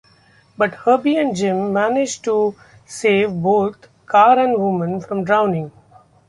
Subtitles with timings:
[0.57, 2.55] But Herbie and Jim manage to
[2.87, 5.71] save both car and woman from drowning.